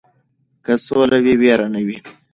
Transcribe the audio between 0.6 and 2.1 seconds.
که سوله وي ویره نه وي.